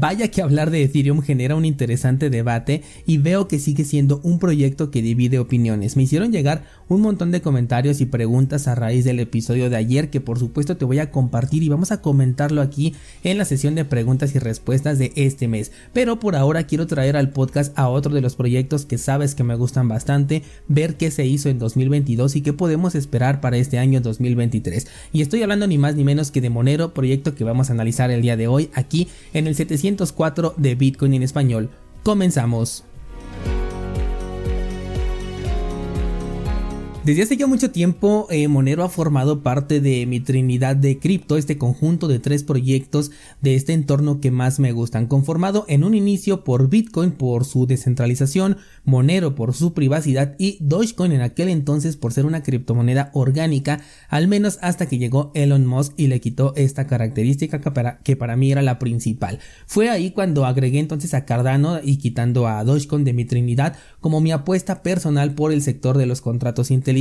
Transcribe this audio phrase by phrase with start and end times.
[0.00, 4.38] Vaya que hablar de Ethereum genera un interesante debate y veo que sigue siendo un
[4.38, 5.96] proyecto que divide opiniones.
[5.96, 10.08] Me hicieron llegar un montón de comentarios y preguntas a raíz del episodio de ayer
[10.08, 13.74] que por supuesto te voy a compartir y vamos a comentarlo aquí en la sesión
[13.74, 15.72] de preguntas y respuestas de este mes.
[15.92, 19.42] Pero por ahora quiero traer al podcast a otro de los proyectos que sabes que
[19.42, 23.80] me gustan bastante, ver qué se hizo en 2022 y qué podemos esperar para este
[23.80, 24.86] año 2023.
[25.12, 28.12] Y estoy hablando ni más ni menos que de Monero, proyecto que vamos a analizar
[28.12, 29.56] el día de hoy aquí en el
[29.96, 31.70] 704 de Bitcoin en español.
[32.02, 32.84] Comenzamos.
[37.08, 41.38] Desde hace ya mucho tiempo, eh, Monero ha formado parte de mi trinidad de cripto,
[41.38, 45.94] este conjunto de tres proyectos de este entorno que más me gustan, conformado en un
[45.94, 51.96] inicio por Bitcoin por su descentralización, Monero por su privacidad y Dogecoin en aquel entonces
[51.96, 56.52] por ser una criptomoneda orgánica, al menos hasta que llegó Elon Musk y le quitó
[56.56, 59.38] esta característica que para, que para mí era la principal.
[59.66, 64.20] Fue ahí cuando agregué entonces a Cardano y quitando a Dogecoin de mi trinidad como
[64.20, 66.97] mi apuesta personal por el sector de los contratos inteligentes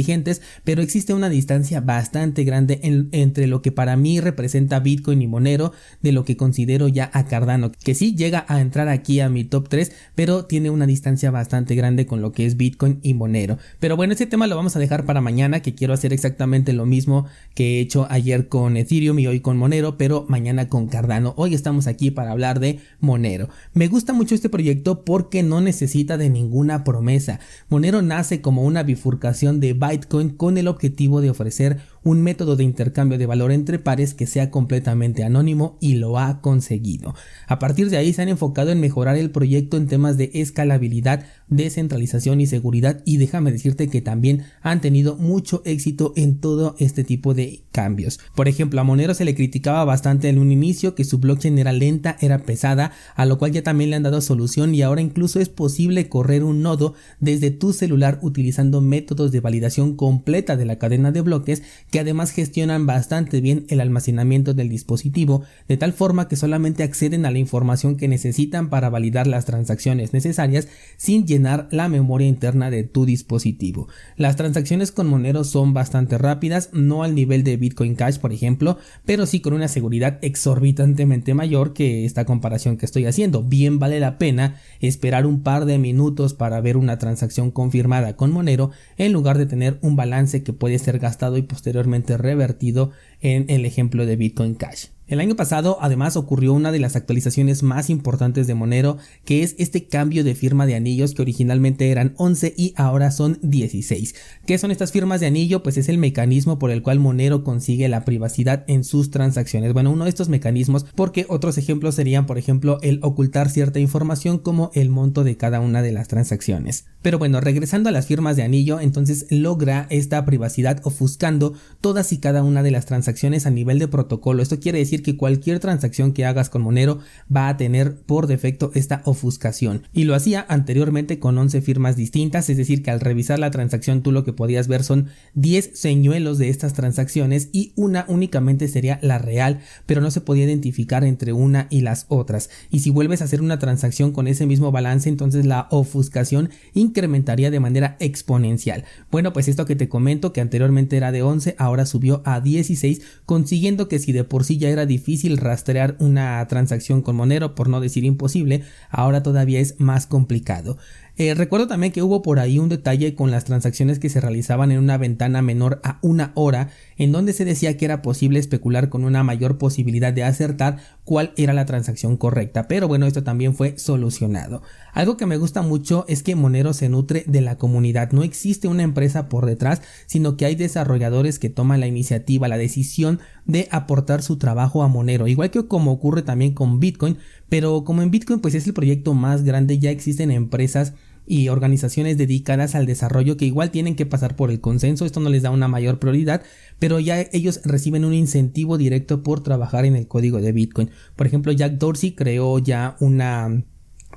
[0.63, 2.79] pero existe una distancia bastante grande
[3.11, 7.25] entre lo que para mí representa Bitcoin y Monero de lo que considero ya a
[7.25, 11.31] Cardano, que sí llega a entrar aquí a mi top 3, pero tiene una distancia
[11.31, 13.57] bastante grande con lo que es Bitcoin y Monero.
[13.79, 16.85] Pero bueno, ese tema lo vamos a dejar para mañana, que quiero hacer exactamente lo
[16.85, 21.33] mismo que he hecho ayer con Ethereum y hoy con Monero, pero mañana con Cardano.
[21.37, 23.49] Hoy estamos aquí para hablar de Monero.
[23.73, 27.39] Me gusta mucho este proyecto porque no necesita de ninguna promesa.
[27.69, 32.63] Monero nace como una bifurcación de Bitcoin con el objetivo de ofrecer un método de
[32.63, 37.13] intercambio de valor entre pares que sea completamente anónimo y lo ha conseguido.
[37.47, 41.25] A partir de ahí se han enfocado en mejorar el proyecto en temas de escalabilidad,
[41.49, 47.03] descentralización y seguridad y déjame decirte que también han tenido mucho éxito en todo este
[47.03, 48.19] tipo de cambios.
[48.35, 51.73] Por ejemplo, a Monero se le criticaba bastante en un inicio que su blockchain era
[51.73, 55.41] lenta, era pesada, a lo cual ya también le han dado solución y ahora incluso
[55.41, 60.77] es posible correr un nodo desde tu celular utilizando métodos de validación completa de la
[60.77, 66.27] cadena de bloques que además gestionan bastante bien el almacenamiento del dispositivo, de tal forma
[66.27, 71.67] que solamente acceden a la información que necesitan para validar las transacciones necesarias sin llenar
[71.71, 73.87] la memoria interna de tu dispositivo.
[74.15, 78.77] Las transacciones con Monero son bastante rápidas, no al nivel de Bitcoin Cash por ejemplo,
[79.05, 83.43] pero sí con una seguridad exorbitantemente mayor que esta comparación que estoy haciendo.
[83.43, 88.31] Bien vale la pena esperar un par de minutos para ver una transacción confirmada con
[88.31, 91.86] Monero en lugar de tener un balance que puede ser gastado y posteriormente
[92.17, 94.87] revertido en el ejemplo de Bitcoin Cash.
[95.07, 99.55] El año pasado además ocurrió una de las actualizaciones más importantes de Monero, que es
[99.57, 104.15] este cambio de firma de anillos que originalmente eran 11 y ahora son 16.
[104.45, 105.63] ¿Qué son estas firmas de anillo?
[105.63, 109.71] Pues es el mecanismo por el cual Monero consigue la privacidad en sus transacciones.
[109.71, 114.39] Bueno, uno de estos mecanismos, porque otros ejemplos serían, por ejemplo, el ocultar cierta información
[114.39, 116.83] como el monto de cada una de las transacciones.
[117.01, 122.17] Pero bueno, regresando a las firmas de anillo, entonces logra esta privacidad ofuscando todas y
[122.17, 124.43] cada una de las transacciones a nivel de protocolo.
[124.43, 126.99] Esto quiere que cualquier transacción que hagas con Monero
[127.33, 129.83] va a tener por defecto esta ofuscación.
[129.93, 134.01] Y lo hacía anteriormente con 11 firmas distintas, es decir, que al revisar la transacción
[134.01, 138.99] tú lo que podías ver son 10 señuelos de estas transacciones y una únicamente sería
[139.01, 142.49] la real, pero no se podía identificar entre una y las otras.
[142.69, 147.51] Y si vuelves a hacer una transacción con ese mismo balance, entonces la ofuscación incrementaría
[147.51, 148.85] de manera exponencial.
[149.11, 153.01] Bueno, pues esto que te comento que anteriormente era de 11, ahora subió a 16,
[153.25, 157.69] consiguiendo que si de por sí ya era difícil rastrear una transacción con Monero, por
[157.69, 160.77] no decir imposible, ahora todavía es más complicado.
[161.19, 164.71] Eh, recuerdo también que hubo por ahí un detalle con las transacciones que se realizaban
[164.71, 168.89] en una ventana menor a una hora, en donde se decía que era posible especular
[168.89, 173.55] con una mayor posibilidad de acertar cuál era la transacción correcta, pero bueno, esto también
[173.55, 174.61] fue solucionado.
[174.93, 178.67] Algo que me gusta mucho es que Monero se nutre de la comunidad, no existe
[178.67, 183.67] una empresa por detrás, sino que hay desarrolladores que toman la iniciativa, la decisión de
[183.71, 187.17] aportar su trabajo a Monero, igual que como ocurre también con Bitcoin,
[187.49, 190.93] pero como en Bitcoin pues es el proyecto más grande, ya existen empresas
[191.27, 195.29] y organizaciones dedicadas al desarrollo que igual tienen que pasar por el consenso, esto no
[195.29, 196.41] les da una mayor prioridad,
[196.79, 200.89] pero ya ellos reciben un incentivo directo por trabajar en el código de Bitcoin.
[201.15, 203.63] Por ejemplo, Jack Dorsey creó ya una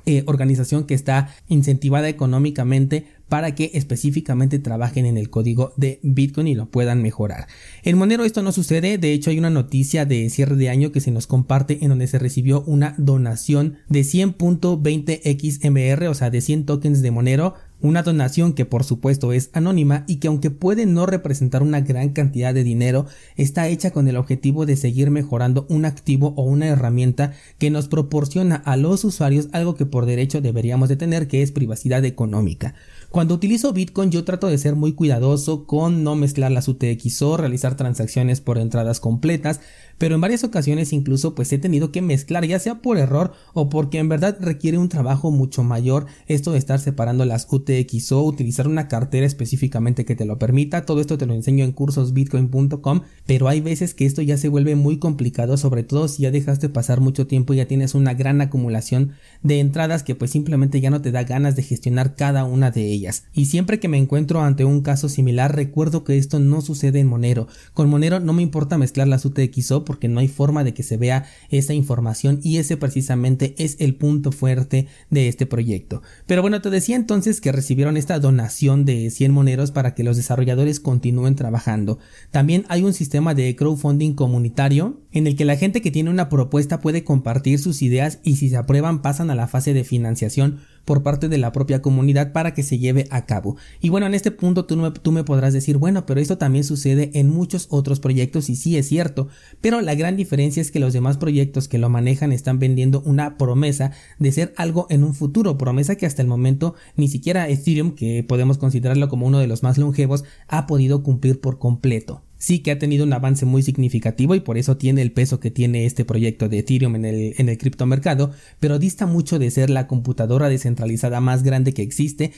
[0.05, 6.47] eh, organización que está incentivada económicamente para que específicamente trabajen en el código de Bitcoin
[6.47, 7.47] y lo puedan mejorar.
[7.81, 10.99] En Monero esto no sucede, de hecho hay una noticia de cierre de año que
[10.99, 16.41] se nos comparte en donde se recibió una donación de 100.20 XMR, o sea, de
[16.41, 20.85] 100 tokens de Monero una donación que por supuesto es anónima y que aunque puede
[20.85, 25.65] no representar una gran cantidad de dinero, está hecha con el objetivo de seguir mejorando
[25.69, 30.41] un activo o una herramienta que nos proporciona a los usuarios algo que por derecho
[30.41, 32.75] deberíamos de tener que es privacidad económica.
[33.11, 37.75] Cuando utilizo Bitcoin yo trato de ser muy cuidadoso con no mezclar las UTXO, realizar
[37.75, 39.59] transacciones por entradas completas,
[40.01, 43.69] pero en varias ocasiones incluso pues he tenido que mezclar ya sea por error o
[43.69, 48.67] porque en verdad requiere un trabajo mucho mayor esto de estar separando las UTXO, utilizar
[48.67, 53.47] una cartera específicamente que te lo permita, todo esto te lo enseño en cursosbitcoin.com, pero
[53.47, 56.99] hay veces que esto ya se vuelve muy complicado, sobre todo si ya dejaste pasar
[56.99, 59.11] mucho tiempo y ya tienes una gran acumulación
[59.43, 62.87] de entradas que pues simplemente ya no te da ganas de gestionar cada una de
[62.87, 63.25] ellas.
[63.33, 67.07] Y siempre que me encuentro ante un caso similar, recuerdo que esto no sucede en
[67.07, 67.47] Monero.
[67.75, 70.95] Con Monero no me importa mezclar las UTXO porque no hay forma de que se
[70.95, 76.01] vea esa información y ese precisamente es el punto fuerte de este proyecto.
[76.27, 80.15] Pero bueno, te decía entonces que recibieron esta donación de 100 moneros para que los
[80.15, 81.99] desarrolladores continúen trabajando.
[82.31, 86.29] También hay un sistema de crowdfunding comunitario en el que la gente que tiene una
[86.29, 90.61] propuesta puede compartir sus ideas y si se aprueban pasan a la fase de financiación
[90.85, 93.57] por parte de la propia comunidad para que se lleve a cabo.
[93.81, 97.11] Y bueno, en este punto tú, tú me podrás decir, bueno, pero esto también sucede
[97.13, 99.27] en muchos otros proyectos y sí es cierto,
[99.59, 103.37] pero la gran diferencia es que los demás proyectos que lo manejan están vendiendo una
[103.37, 107.91] promesa de ser algo en un futuro, promesa que hasta el momento ni siquiera Ethereum,
[107.91, 112.23] que podemos considerarlo como uno de los más longevos, ha podido cumplir por completo.
[112.37, 115.51] Sí que ha tenido un avance muy significativo y por eso tiene el peso que
[115.51, 119.69] tiene este proyecto de Ethereum en el, en el criptomercado, pero dista mucho de ser
[119.69, 122.31] la computadora descentralizada más grande que existe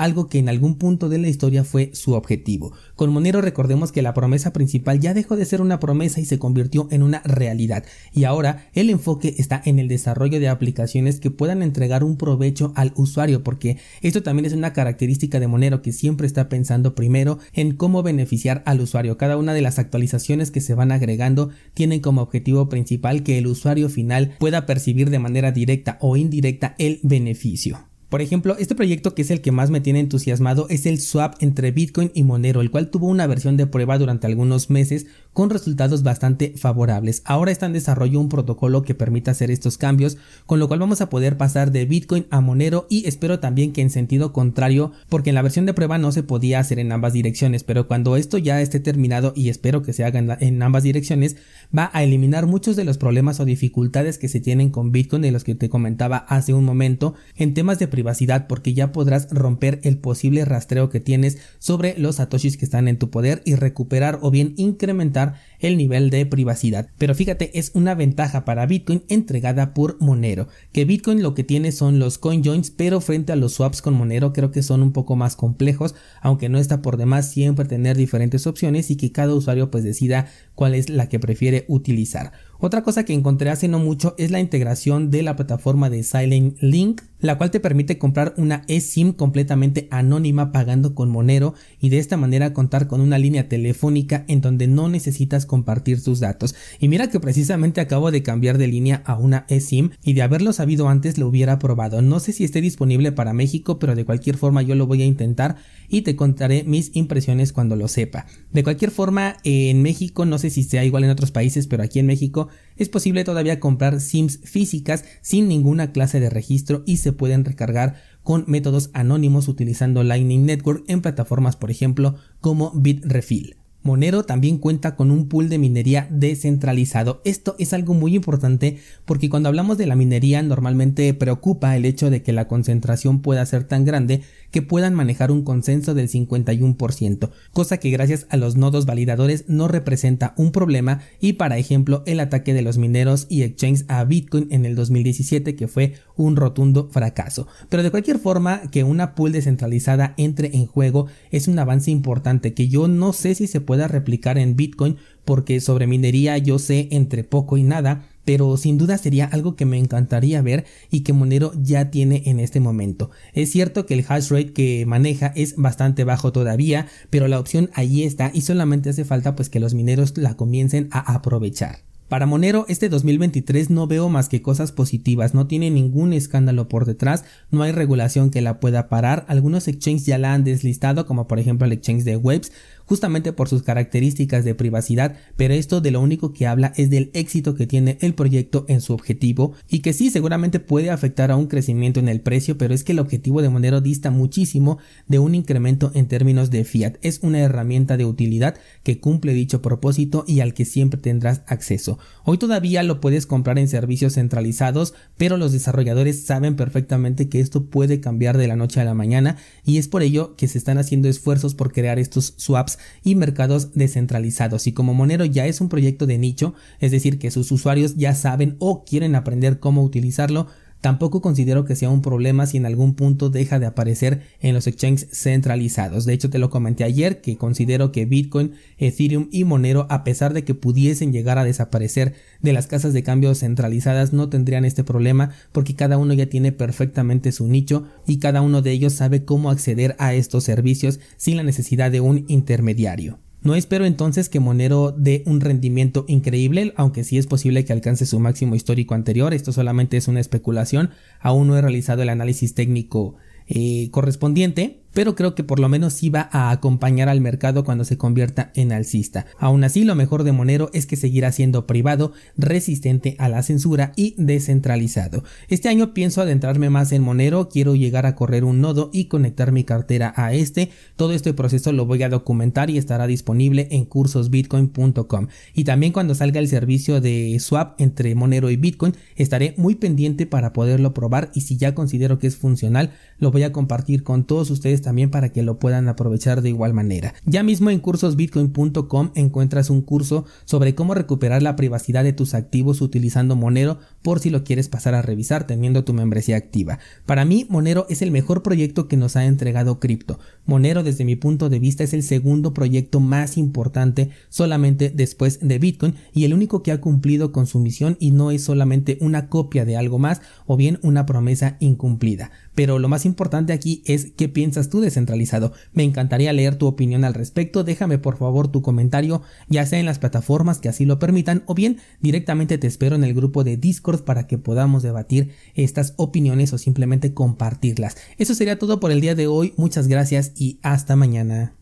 [0.00, 2.72] algo que en algún punto de la historia fue su objetivo.
[2.96, 6.38] Con Monero recordemos que la promesa principal ya dejó de ser una promesa y se
[6.38, 11.30] convirtió en una realidad, y ahora el enfoque está en el desarrollo de aplicaciones que
[11.30, 15.92] puedan entregar un provecho al usuario, porque esto también es una característica de Monero que
[15.92, 19.18] siempre está pensando primero en cómo beneficiar al usuario.
[19.18, 23.46] Cada una de las actualizaciones que se van agregando tienen como objetivo principal que el
[23.46, 27.89] usuario final pueda percibir de manera directa o indirecta el beneficio.
[28.10, 31.36] Por ejemplo, este proyecto que es el que más me tiene entusiasmado es el swap
[31.38, 35.50] entre Bitcoin y Monero, el cual tuvo una versión de prueba durante algunos meses con
[35.50, 37.22] resultados bastante favorables.
[37.24, 40.16] Ahora está en desarrollo un protocolo que permita hacer estos cambios,
[40.46, 43.82] con lo cual vamos a poder pasar de Bitcoin a Monero y espero también que
[43.82, 47.12] en sentido contrario, porque en la versión de prueba no se podía hacer en ambas
[47.12, 51.36] direcciones, pero cuando esto ya esté terminado y espero que se haga en ambas direcciones,
[51.76, 55.30] va a eliminar muchos de los problemas o dificultades que se tienen con Bitcoin de
[55.30, 59.80] los que te comentaba hace un momento en temas de privacidad porque ya podrás romper
[59.84, 64.18] el posible rastreo que tienes sobre los satoshis que están en tu poder y recuperar
[64.22, 66.88] o bien incrementar comentar el nivel de privacidad.
[66.98, 71.72] Pero fíjate, es una ventaja para Bitcoin entregada por Monero, que Bitcoin lo que tiene
[71.72, 74.92] son los coin joins, pero frente a los swaps con Monero creo que son un
[74.92, 79.34] poco más complejos, aunque no está por demás siempre tener diferentes opciones y que cada
[79.34, 82.32] usuario pues decida cuál es la que prefiere utilizar.
[82.62, 86.60] Otra cosa que encontré hace no mucho es la integración de la plataforma de Silent
[86.60, 91.98] Link, la cual te permite comprar una eSIM completamente anónima pagando con Monero y de
[91.98, 96.54] esta manera contar con una línea telefónica en donde no necesitas compartir tus datos.
[96.78, 100.52] Y mira que precisamente acabo de cambiar de línea a una eSIM y de haberlo
[100.52, 102.02] sabido antes lo hubiera probado.
[102.02, 105.06] No sé si esté disponible para México, pero de cualquier forma yo lo voy a
[105.06, 105.56] intentar
[105.88, 108.26] y te contaré mis impresiones cuando lo sepa.
[108.52, 111.98] De cualquier forma, en México, no sé si sea igual en otros países, pero aquí
[111.98, 112.46] en México
[112.76, 117.96] es posible todavía comprar SIMs físicas sin ninguna clase de registro y se pueden recargar
[118.22, 123.59] con métodos anónimos utilizando Lightning Network en plataformas por ejemplo como Bitrefill.
[123.82, 127.22] Monero también cuenta con un pool de minería descentralizado.
[127.24, 132.10] Esto es algo muy importante porque cuando hablamos de la minería normalmente preocupa el hecho
[132.10, 137.30] de que la concentración pueda ser tan grande que puedan manejar un consenso del 51%,
[137.52, 142.20] cosa que gracias a los nodos validadores no representa un problema y para ejemplo el
[142.20, 146.88] ataque de los mineros y exchanges a Bitcoin en el 2017 que fue un rotundo
[146.90, 147.48] fracaso.
[147.68, 152.52] Pero de cualquier forma que una pool descentralizada entre en juego es un avance importante
[152.52, 156.88] que yo no sé si se pueda replicar en Bitcoin porque sobre minería yo sé
[156.90, 161.12] entre poco y nada, pero sin duda sería algo que me encantaría ver y que
[161.12, 163.10] Monero ya tiene en este momento.
[163.32, 167.70] Es cierto que el hash rate que maneja es bastante bajo todavía, pero la opción
[167.72, 171.89] ahí está y solamente hace falta pues que los mineros la comiencen a aprovechar.
[172.10, 176.84] Para Monero, este 2023 no veo más que cosas positivas, no tiene ningún escándalo por
[176.84, 181.28] detrás, no hay regulación que la pueda parar, algunos exchanges ya la han deslistado, como
[181.28, 182.50] por ejemplo el exchange de Webs,
[182.90, 187.12] justamente por sus características de privacidad, pero esto de lo único que habla es del
[187.14, 191.36] éxito que tiene el proyecto en su objetivo y que sí seguramente puede afectar a
[191.36, 195.20] un crecimiento en el precio, pero es que el objetivo de Monero dista muchísimo de
[195.20, 196.94] un incremento en términos de fiat.
[197.02, 202.00] Es una herramienta de utilidad que cumple dicho propósito y al que siempre tendrás acceso.
[202.24, 207.66] Hoy todavía lo puedes comprar en servicios centralizados, pero los desarrolladores saben perfectamente que esto
[207.66, 210.78] puede cambiar de la noche a la mañana y es por ello que se están
[210.78, 214.66] haciendo esfuerzos por crear estos swaps y mercados descentralizados.
[214.66, 218.14] Y como Monero ya es un proyecto de nicho, es decir, que sus usuarios ya
[218.14, 220.46] saben o quieren aprender cómo utilizarlo,
[220.80, 224.66] Tampoco considero que sea un problema si en algún punto deja de aparecer en los
[224.66, 226.06] exchanges centralizados.
[226.06, 230.32] De hecho, te lo comenté ayer que considero que Bitcoin, Ethereum y Monero, a pesar
[230.32, 234.82] de que pudiesen llegar a desaparecer de las casas de cambio centralizadas, no tendrían este
[234.82, 239.24] problema porque cada uno ya tiene perfectamente su nicho y cada uno de ellos sabe
[239.24, 243.18] cómo acceder a estos servicios sin la necesidad de un intermediario.
[243.42, 248.04] No espero entonces que Monero dé un rendimiento increíble, aunque sí es posible que alcance
[248.04, 252.54] su máximo histórico anterior, esto solamente es una especulación, aún no he realizado el análisis
[252.54, 253.16] técnico
[253.48, 257.98] eh, correspondiente, pero creo que por lo menos va a acompañar al mercado cuando se
[257.98, 259.26] convierta en alcista.
[259.38, 263.92] Aún así, lo mejor de Monero es que seguirá siendo privado, resistente a la censura
[263.96, 265.24] y descentralizado.
[265.48, 269.52] Este año pienso adentrarme más en Monero, quiero llegar a correr un nodo y conectar
[269.52, 270.70] mi cartera a este.
[270.96, 275.26] Todo este proceso lo voy a documentar y estará disponible en cursosbitcoin.com.
[275.54, 280.26] Y también cuando salga el servicio de swap entre Monero y Bitcoin, estaré muy pendiente
[280.26, 284.24] para poderlo probar y si ya considero que es funcional, lo voy a compartir con
[284.24, 287.14] todos también para que lo puedan aprovechar de igual manera.
[287.24, 292.80] Ya mismo en cursosbitcoin.com encuentras un curso sobre cómo recuperar la privacidad de tus activos
[292.80, 296.78] utilizando Monero por si lo quieres pasar a revisar teniendo tu membresía activa.
[297.06, 300.18] Para mí, Monero es el mejor proyecto que nos ha entregado cripto.
[300.46, 305.58] Monero desde mi punto de vista es el segundo proyecto más importante solamente después de
[305.58, 309.28] Bitcoin y el único que ha cumplido con su misión y no es solamente una
[309.28, 312.30] copia de algo más o bien una promesa incumplida.
[312.54, 315.52] Pero lo más importante aquí es qué piensas tú descentralizado.
[315.72, 317.64] Me encantaría leer tu opinión al respecto.
[317.64, 321.54] Déjame por favor tu comentario, ya sea en las plataformas que así lo permitan o
[321.54, 326.52] bien directamente te espero en el grupo de Discord para que podamos debatir estas opiniones
[326.52, 327.96] o simplemente compartirlas.
[328.16, 329.52] Eso sería todo por el día de hoy.
[329.56, 331.54] Muchas gracias y hasta mañana.